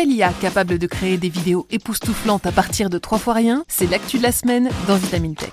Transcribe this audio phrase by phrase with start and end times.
[0.00, 3.86] nouvelle IA capable de créer des vidéos époustouflantes à partir de trois fois rien, c'est
[3.86, 5.52] l'actu de la semaine dans Vitamine Tech.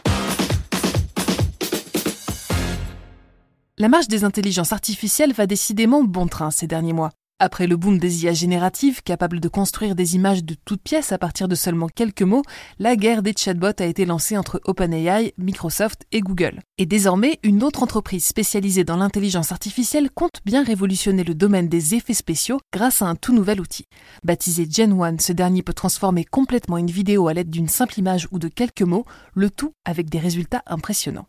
[3.78, 7.12] La marche des intelligences artificielles va décidément bon train ces derniers mois.
[7.40, 11.20] Après le boom des IA génératives, capables de construire des images de toutes pièces à
[11.20, 12.42] partir de seulement quelques mots,
[12.80, 16.62] la guerre des chatbots a été lancée entre OpenAI, Microsoft et Google.
[16.80, 21.94] Et désormais, une autre entreprise spécialisée dans l'intelligence artificielle compte bien révolutionner le domaine des
[21.94, 23.86] effets spéciaux grâce à un tout nouvel outil.
[24.24, 28.28] Baptisé Gen 1, ce dernier peut transformer complètement une vidéo à l'aide d'une simple image
[28.32, 31.28] ou de quelques mots, le tout avec des résultats impressionnants.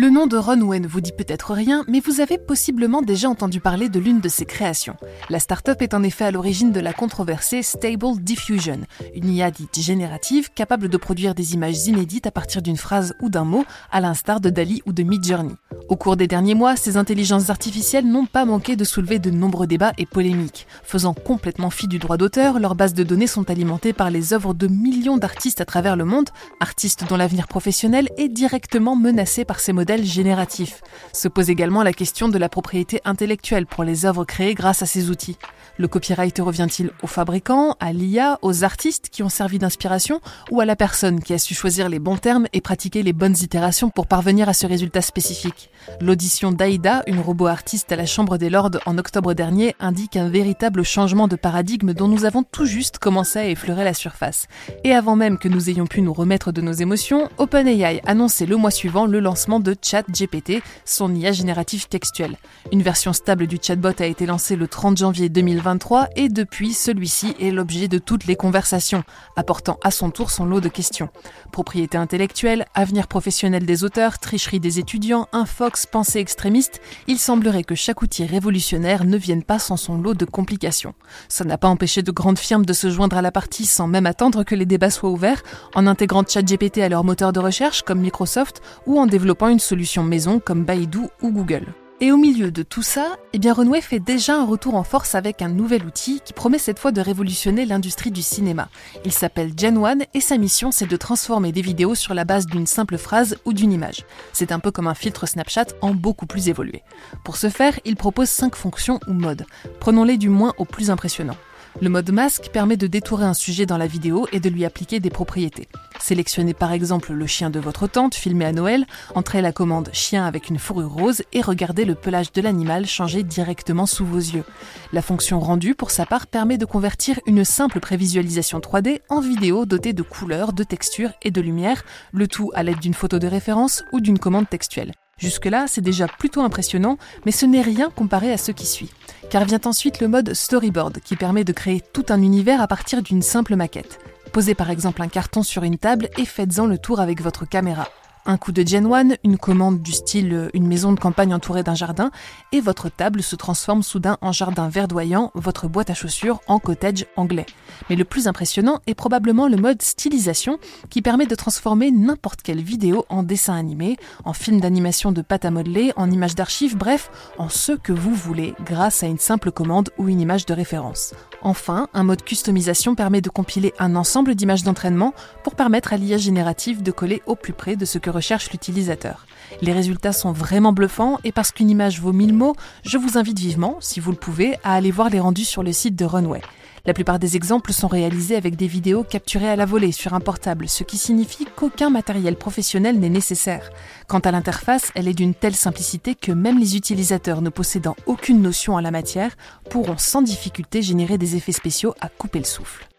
[0.00, 3.60] Le nom de Runway ne vous dit peut-être rien, mais vous avez possiblement déjà entendu
[3.60, 4.96] parler de l'une de ses créations.
[5.28, 8.80] La start-up est en effet à l'origine de la controversée Stable Diffusion,
[9.14, 13.28] une IA dite générative capable de produire des images inédites à partir d'une phrase ou
[13.28, 15.52] d'un mot, à l'instar de Dali ou de Midjourney.
[15.90, 19.66] Au cours des derniers mois, ces intelligences artificielles n'ont pas manqué de soulever de nombreux
[19.66, 20.66] débats et polémiques.
[20.82, 24.54] Faisant complètement fi du droit d'auteur, leurs bases de données sont alimentées par les œuvres
[24.54, 29.60] de millions d'artistes à travers le monde, artistes dont l'avenir professionnel est directement menacé par
[29.60, 30.82] ces génératif.
[31.12, 34.86] Se pose également la question de la propriété intellectuelle pour les œuvres créées grâce à
[34.86, 35.36] ces outils.
[35.76, 40.64] Le copyright revient-il aux fabricants, à l'IA, aux artistes qui ont servi d'inspiration ou à
[40.64, 44.06] la personne qui a su choisir les bons termes et pratiquer les bonnes itérations pour
[44.06, 45.70] parvenir à ce résultat spécifique?
[46.00, 50.28] L'audition d'Aïda, une robot artiste à la Chambre des Lords en octobre dernier, indique un
[50.28, 54.46] véritable changement de paradigme dont nous avons tout juste commencé à effleurer la surface.
[54.84, 58.56] Et avant même que nous ayons pu nous remettre de nos émotions, OpenAI annonçait le
[58.56, 62.36] mois suivant le lancement de ChatGPT, son IA génératif textuel.
[62.70, 65.70] Une version stable du chatbot a été lancée le 30 janvier 2020
[66.16, 69.04] et depuis, celui-ci est l'objet de toutes les conversations,
[69.36, 71.08] apportant à son tour son lot de questions.
[71.52, 77.74] Propriété intellectuelle, avenir professionnel des auteurs, tricherie des étudiants, infox, pensée extrémiste, il semblerait que
[77.74, 80.94] chaque outil révolutionnaire ne vienne pas sans son lot de complications.
[81.28, 84.06] Ça n'a pas empêché de grandes firmes de se joindre à la partie sans même
[84.06, 85.42] attendre que les débats soient ouverts,
[85.74, 90.02] en intégrant ChatGPT à leur moteur de recherche comme Microsoft ou en développant une solution
[90.02, 91.66] maison comme Baidu ou Google.
[92.02, 95.14] Et au milieu de tout ça, eh bien Renoué fait déjà un retour en force
[95.14, 98.70] avec un nouvel outil qui promet cette fois de révolutionner l'industrie du cinéma.
[99.04, 102.46] Il s'appelle Gen One et sa mission c'est de transformer des vidéos sur la base
[102.46, 104.06] d'une simple phrase ou d'une image.
[104.32, 106.82] C'est un peu comme un filtre Snapchat en beaucoup plus évolué.
[107.22, 109.44] Pour ce faire, il propose 5 fonctions ou modes.
[109.78, 111.36] Prenons-les du moins au plus impressionnant.
[111.80, 115.00] Le mode masque permet de détourer un sujet dans la vidéo et de lui appliquer
[115.00, 115.68] des propriétés.
[115.98, 120.26] Sélectionnez par exemple le chien de votre tante filmé à Noël, entrez la commande chien
[120.26, 124.44] avec une fourrure rose et regardez le pelage de l'animal changer directement sous vos yeux.
[124.92, 129.66] La fonction rendue pour sa part permet de convertir une simple prévisualisation 3D en vidéo
[129.66, 133.26] dotée de couleurs, de textures et de lumière, le tout à l'aide d'une photo de
[133.26, 134.92] référence ou d'une commande textuelle.
[135.20, 138.90] Jusque-là, c'est déjà plutôt impressionnant, mais ce n'est rien comparé à ce qui suit.
[139.28, 143.02] Car vient ensuite le mode storyboard, qui permet de créer tout un univers à partir
[143.02, 144.00] d'une simple maquette.
[144.32, 147.86] Posez par exemple un carton sur une table et faites-en le tour avec votre caméra.
[148.26, 151.62] Un coup de Gen 1, une commande du style euh, une maison de campagne entourée
[151.62, 152.10] d'un jardin,
[152.52, 157.06] et votre table se transforme soudain en jardin verdoyant, votre boîte à chaussures en cottage
[157.16, 157.46] anglais.
[157.88, 160.58] Mais le plus impressionnant est probablement le mode stylisation
[160.90, 165.46] qui permet de transformer n'importe quelle vidéo en dessin animé, en film d'animation de pâte
[165.46, 169.50] à modeler, en image d'archives, bref, en ce que vous voulez grâce à une simple
[169.50, 171.14] commande ou une image de référence.
[171.40, 176.18] Enfin, un mode customisation permet de compiler un ensemble d'images d'entraînement pour permettre à l'IA
[176.18, 179.26] générative de coller au plus près de ce recherche l'utilisateur.
[179.62, 182.54] Les résultats sont vraiment bluffants et parce qu'une image vaut mille mots,
[182.84, 185.72] je vous invite vivement, si vous le pouvez, à aller voir les rendus sur le
[185.72, 186.40] site de Runway.
[186.86, 190.20] La plupart des exemples sont réalisés avec des vidéos capturées à la volée sur un
[190.20, 193.70] portable, ce qui signifie qu'aucun matériel professionnel n'est nécessaire.
[194.08, 198.40] Quant à l'interface, elle est d'une telle simplicité que même les utilisateurs ne possédant aucune
[198.40, 199.36] notion en la matière
[199.68, 202.89] pourront sans difficulté générer des effets spéciaux à couper le souffle.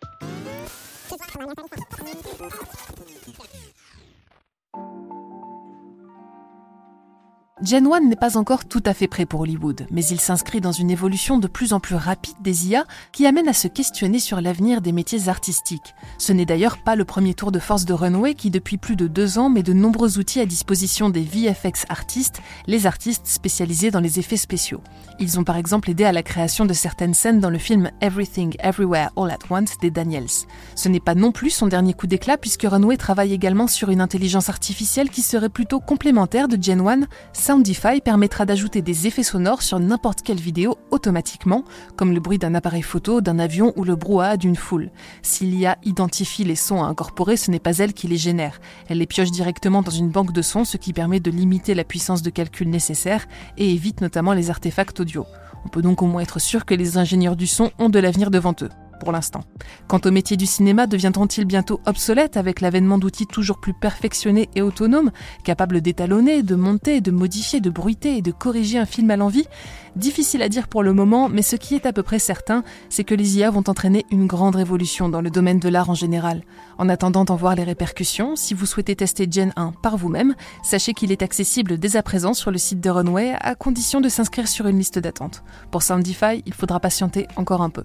[7.63, 10.72] Gen 1 n'est pas encore tout à fait prêt pour Hollywood, mais il s'inscrit dans
[10.72, 14.42] une évolution de plus en plus rapide des IA qui amène à se questionner sur
[14.42, 15.94] l'avenir des métiers artistiques.
[16.18, 19.06] Ce n'est d'ailleurs pas le premier tour de force de Runway qui depuis plus de
[19.06, 24.00] deux ans met de nombreux outils à disposition des VFX artistes, les artistes spécialisés dans
[24.00, 24.81] les effets spéciaux.
[25.19, 28.56] Ils ont par exemple aidé à la création de certaines scènes dans le film Everything
[28.63, 30.25] Everywhere All at Once des Daniels.
[30.74, 34.02] Ce n'est pas non plus son dernier coup d'éclat puisque Runway travaille également sur une
[34.02, 37.02] intelligence artificielle qui serait plutôt complémentaire de Gen 1,
[37.51, 41.65] Soundify permettra d'ajouter des effets sonores sur n'importe quelle vidéo automatiquement,
[41.98, 44.89] comme le bruit d'un appareil photo, d'un avion ou le brouhaha d'une foule.
[45.21, 48.62] Si l'IA identifie les sons à incorporer, ce n'est pas elle qui les génère.
[48.88, 51.83] Elle les pioche directement dans une banque de sons, ce qui permet de limiter la
[51.83, 53.27] puissance de calcul nécessaire
[53.57, 55.25] et évite notamment les artefacts audio.
[55.65, 58.31] On peut donc au moins être sûr que les ingénieurs du son ont de l'avenir
[58.31, 58.69] devant eux
[59.01, 59.42] pour l'instant.
[59.88, 64.62] Quant au métier du cinéma, deviendront-ils bientôt obsolètes avec l'avènement d'outils toujours plus perfectionnés et
[64.62, 65.09] autonomes,
[65.44, 69.48] capables d'étalonner, de monter, de modifier, de bruiter et de corriger un film à l'envie?
[69.95, 73.03] Difficile à dire pour le moment, mais ce qui est à peu près certain, c'est
[73.03, 76.44] que les IA vont entraîner une grande révolution dans le domaine de l'art en général.
[76.77, 80.94] En attendant d'en voir les répercussions, si vous souhaitez tester Gen 1 par vous-même, sachez
[80.94, 84.48] qu'il est accessible dès à présent sur le site de Runway à condition de s'inscrire
[84.48, 85.44] sur une liste d'attente.
[85.71, 87.83] Pour Soundify, il faudra patienter encore un peu.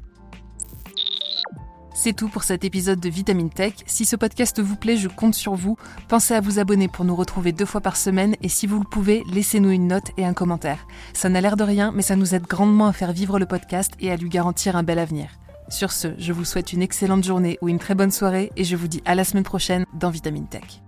[2.06, 3.72] C'est tout pour cet épisode de Vitamine Tech.
[3.84, 5.76] Si ce podcast vous plaît, je compte sur vous.
[6.06, 8.84] Pensez à vous abonner pour nous retrouver deux fois par semaine et si vous le
[8.84, 10.86] pouvez, laissez-nous une note et un commentaire.
[11.14, 13.94] Ça n'a l'air de rien, mais ça nous aide grandement à faire vivre le podcast
[13.98, 15.30] et à lui garantir un bel avenir.
[15.68, 18.76] Sur ce, je vous souhaite une excellente journée ou une très bonne soirée et je
[18.76, 20.80] vous dis à la semaine prochaine dans Vitamine Tech.